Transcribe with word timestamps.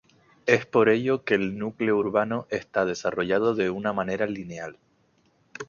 Es 0.47 0.65
por 0.65 0.89
ello 0.89 1.23
que 1.23 1.35
el 1.35 1.59
núcleo 1.59 1.95
urbano 1.95 2.47
está 2.49 2.85
desarrollado 2.85 3.53
de 3.53 3.69
una 3.69 3.93
manera 3.93 4.25
lineal. 4.25 4.79